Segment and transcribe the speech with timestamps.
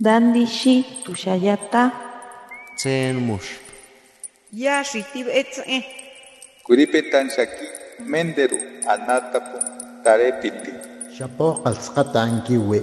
[0.00, 1.92] Dandishi tushayata.
[2.76, 3.62] Tsen mush.
[4.52, 5.86] Ya shitib etze.
[6.66, 7.66] Kuripetan shaki
[8.02, 8.58] menderu
[8.90, 9.58] anatapu
[10.02, 10.72] tarepiti.
[11.14, 12.82] Shapo qalsqatan kiwi.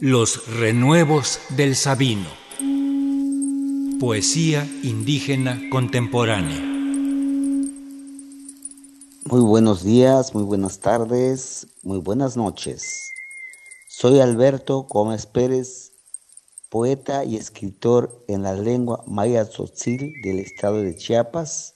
[0.00, 2.30] Los renuevos del Sabino.
[3.98, 6.75] Poesía indígena contemporánea.
[9.28, 13.10] Muy buenos días, muy buenas tardes, muy buenas noches.
[13.88, 15.94] Soy Alberto Gómez Pérez,
[16.68, 21.74] poeta y escritor en la lengua maya tzotzil del estado de Chiapas.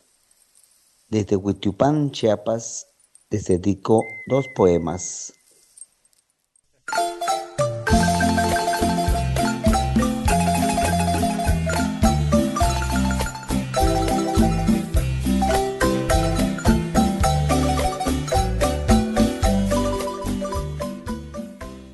[1.09, 2.87] Desde Huitupán, Chiapas,
[3.31, 5.33] les dedico dos poemas.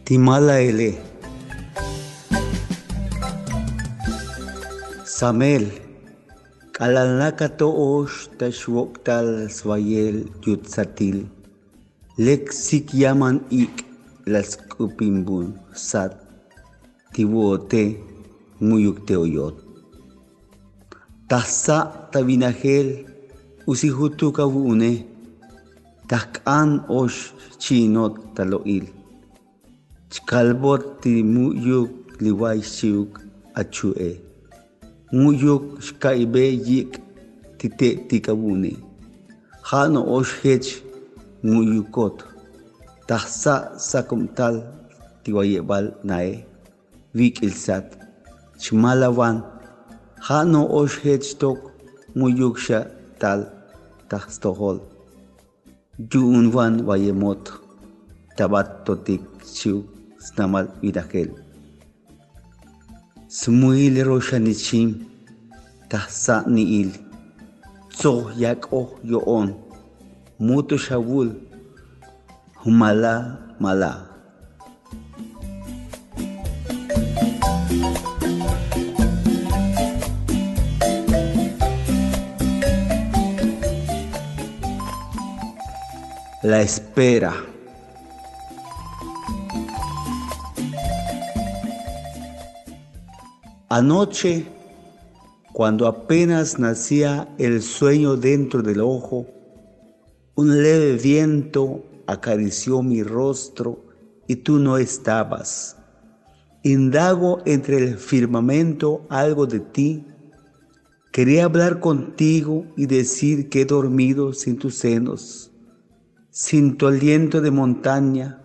[0.06, 0.94] Timala ele.
[5.02, 5.66] Samel.
[6.70, 11.26] Kalalnaka toosh tashwoktal swayel yutsatil.
[12.22, 13.82] Leksik yaman ik
[14.30, 16.14] las kupimbun sat.
[17.12, 17.98] Tibuote
[18.62, 19.58] muyuk teoyot.
[21.26, 21.78] Tasa
[22.14, 23.10] tabinagel
[23.66, 25.02] usihutu kawune.
[26.06, 28.95] Takan osh chinot taloil.
[30.16, 31.90] Chkalbot ti muyuk
[32.24, 33.10] liway siuk
[33.60, 34.10] achue.
[35.12, 36.90] Muyuk shkaibe yik
[37.58, 38.72] tite tikabuni.
[39.68, 40.68] Hano oshhech
[41.44, 42.16] muyukot.
[43.08, 43.54] Tahsa
[43.90, 44.54] sakumtal
[45.22, 46.32] tiwayebal nae.
[47.16, 47.86] Vik ilsat.
[48.62, 49.36] Chmalawan.
[50.28, 51.58] Hano oshhech tok
[52.18, 52.78] muyuksha
[53.20, 53.40] tal
[54.10, 54.78] tahstohol.
[56.10, 57.42] Yuunwan wayemot.
[58.36, 59.20] Tabat totik
[59.56, 59.95] siuk
[60.26, 61.30] snamal vidagel.
[63.30, 65.06] Smuil roshanichim
[65.88, 66.90] tahsa niil.
[67.94, 69.54] Tso yak oh yoon.
[70.42, 71.30] Muto shawul.
[72.62, 73.92] Humala mala.
[86.42, 87.32] La espera.
[93.68, 94.46] Anoche,
[95.52, 99.26] cuando apenas nacía el sueño dentro del ojo,
[100.36, 103.84] un leve viento acarició mi rostro
[104.28, 105.76] y tú no estabas.
[106.62, 110.06] Indago entre el firmamento algo de ti.
[111.10, 115.50] Quería hablar contigo y decir que he dormido sin tus senos,
[116.30, 118.44] sin tu aliento de montaña,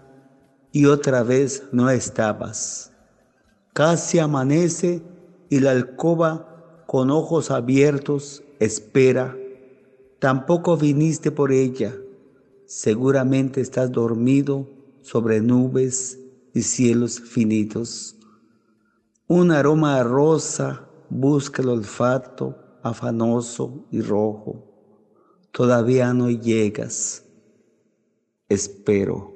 [0.72, 2.92] y otra vez no estabas.
[3.74, 5.11] Casi amanece
[5.52, 9.38] y la alcoba con ojos abiertos espera.
[10.18, 11.94] Tampoco viniste por ella.
[12.66, 14.70] Seguramente estás dormido
[15.02, 16.18] sobre nubes
[16.54, 18.16] y cielos finitos.
[19.28, 24.64] Un aroma a rosa busca el olfato afanoso y rojo.
[25.52, 27.26] Todavía no llegas.
[28.48, 29.31] Espero.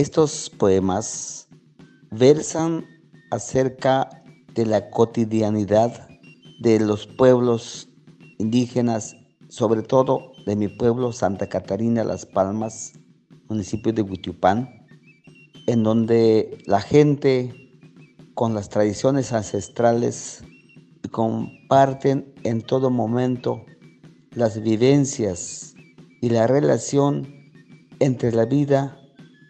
[0.00, 1.46] Estos poemas
[2.10, 2.86] versan
[3.30, 4.08] acerca
[4.54, 6.08] de la cotidianidad
[6.62, 7.86] de los pueblos
[8.38, 9.14] indígenas,
[9.50, 12.94] sobre todo de mi pueblo Santa Catarina Las Palmas,
[13.50, 14.86] municipio de Huitiupán,
[15.66, 17.52] en donde la gente
[18.32, 20.42] con las tradiciones ancestrales
[21.10, 23.66] comparten en todo momento
[24.30, 25.74] las vivencias
[26.22, 27.50] y la relación
[27.98, 28.96] entre la vida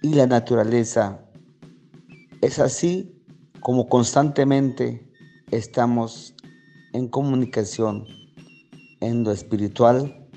[0.02, 1.20] y la naturaleza.
[2.40, 3.14] Es así
[3.60, 5.06] como constantemente
[5.50, 6.34] estamos
[6.92, 8.06] en comunicación
[9.00, 10.28] en lo espiritual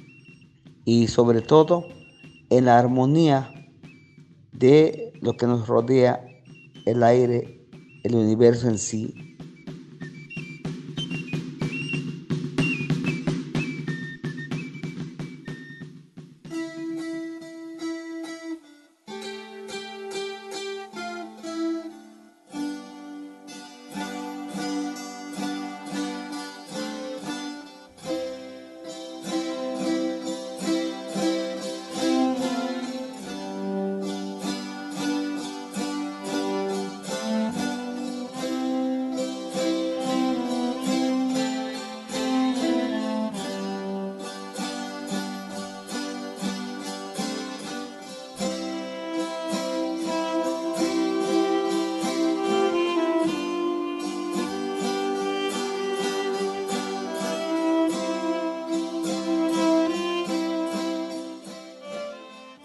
[0.86, 1.86] y sobre todo
[2.50, 3.50] en la armonía
[4.52, 6.26] de lo que nos rodea,
[6.86, 7.66] el aire,
[8.04, 9.23] el universo en sí.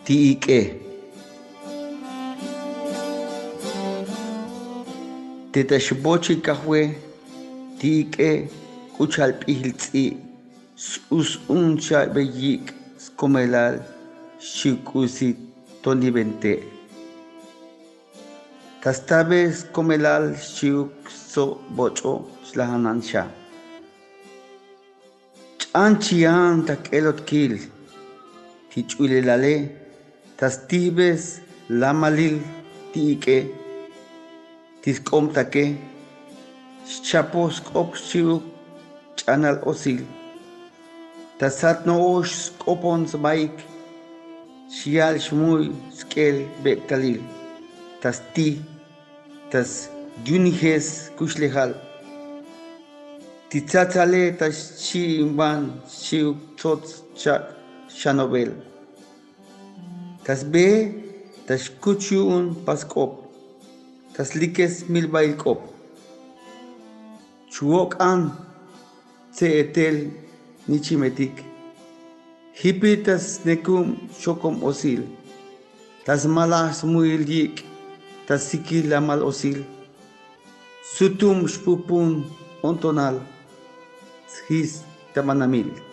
[0.09, 0.61] Ti'ik'e
[5.53, 6.79] tetaxbochi kahwe
[7.81, 8.31] ti'ik'e
[8.95, 10.17] k'uchalp'ijl tz'i'
[10.85, 12.73] s'us'un xa'b'eyik'
[13.05, 13.77] skomelal
[14.53, 15.29] xik'usi
[15.83, 16.63] tonibente'
[18.83, 20.25] tastabe skomelal
[20.55, 21.45] xiukso
[21.77, 22.15] boch'o
[22.49, 23.23] xlajanansha
[25.61, 27.55] ch'anchiyan tak'elot kil
[28.71, 29.55] tich'ulelale
[30.38, 31.23] tastiibes
[31.81, 32.37] lamalil
[32.93, 33.38] ti'iqe
[34.82, 35.64] tisqomtaqe
[37.06, 38.31] chapos q'oqchiw
[39.19, 40.00] ch'anal osil
[41.38, 43.56] tasatno'ox s'k'opon smayk
[44.76, 45.64] xial xmuy
[45.99, 47.20] sk'el be'ktalil
[48.02, 48.49] tasti
[49.50, 49.70] tas
[50.29, 50.88] yunijes
[51.19, 51.73] kushlehal,
[53.50, 54.55] titzatzale tax
[54.85, 55.62] xi inwan
[56.05, 56.29] xiw
[57.20, 57.43] chak
[58.00, 58.50] xanobel
[60.29, 60.91] Das B,
[61.47, 63.13] das Kutschu und tasbee tashkuchuun pasqob
[64.15, 65.61] taslikes milbailqob
[67.53, 68.21] chuwoq'an
[69.33, 69.97] tse'etel
[70.69, 71.35] nichimetik
[72.61, 73.87] hipi tasnekum
[74.21, 75.03] xokom osil.
[76.05, 77.65] Tasmalaj smuil yiik'
[78.29, 79.65] tasikil amal osil.
[80.95, 82.11] Sutum Spupun
[82.63, 83.17] ontonal.
[84.29, 84.73] Tzis
[85.15, 85.88] tamanamil.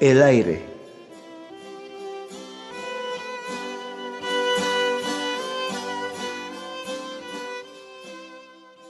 [0.00, 0.62] El aire.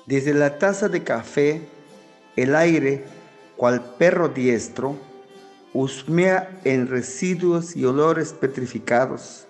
[0.06, 1.62] Desde la taza de café,
[2.36, 3.04] el aire,
[3.56, 4.96] cual perro diestro,
[5.74, 9.46] husmea en residuos y olores petrificados.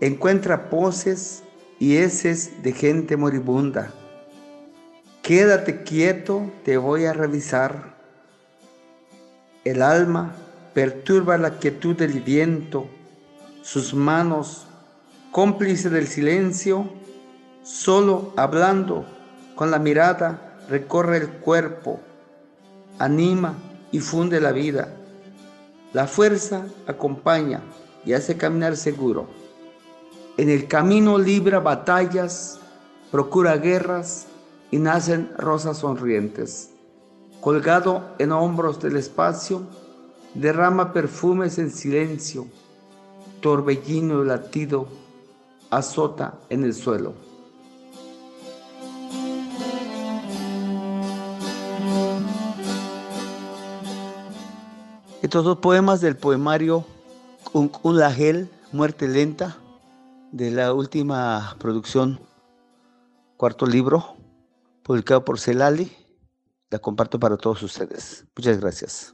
[0.00, 1.44] Encuentra poses
[1.78, 3.92] y heces de gente moribunda.
[5.22, 7.94] Quédate quieto, te voy a revisar.
[9.64, 10.36] El alma
[10.74, 12.86] perturba la quietud del viento,
[13.62, 14.66] sus manos,
[15.30, 16.90] cómplice del silencio,
[17.62, 19.06] solo hablando
[19.54, 22.00] con la mirada, recorre el cuerpo,
[22.98, 23.54] anima
[23.92, 24.94] y funde la vida.
[25.92, 27.62] La fuerza acompaña
[28.04, 29.28] y hace caminar seguro.
[30.36, 32.58] En el camino libra batallas,
[33.12, 34.26] procura guerras
[34.72, 36.70] y nacen rosas sonrientes.
[37.40, 39.62] Colgado en hombros del espacio,
[40.34, 42.46] derrama perfumes en silencio,
[43.40, 44.88] torbellino latido
[45.70, 47.14] azota en el suelo.
[55.22, 56.84] Estos dos poemas del poemario
[57.54, 59.56] Un Lagel, Muerte Lenta,
[60.32, 62.20] de la última producción,
[63.36, 64.16] cuarto libro,
[64.82, 65.90] publicado por Celali,
[66.70, 68.26] la comparto para todos ustedes.
[68.36, 69.13] Muchas gracias.